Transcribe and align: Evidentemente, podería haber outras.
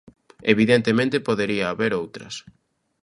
Evidentemente, 0.53 1.25
podería 1.27 1.65
haber 1.71 1.91
outras. 2.01 2.33